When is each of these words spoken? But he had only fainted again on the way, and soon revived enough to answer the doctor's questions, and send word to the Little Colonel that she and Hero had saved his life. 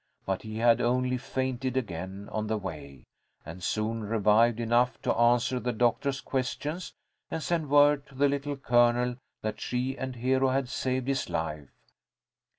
But 0.25 0.41
he 0.41 0.57
had 0.57 0.81
only 0.81 1.15
fainted 1.19 1.77
again 1.77 2.27
on 2.31 2.47
the 2.47 2.57
way, 2.57 3.03
and 3.45 3.61
soon 3.61 4.03
revived 4.03 4.59
enough 4.59 4.99
to 5.03 5.13
answer 5.13 5.59
the 5.59 5.71
doctor's 5.73 6.21
questions, 6.21 6.95
and 7.29 7.43
send 7.43 7.69
word 7.69 8.07
to 8.07 8.15
the 8.15 8.27
Little 8.27 8.57
Colonel 8.57 9.17
that 9.43 9.61
she 9.61 9.95
and 9.95 10.15
Hero 10.15 10.47
had 10.49 10.69
saved 10.69 11.07
his 11.07 11.29
life. 11.29 11.69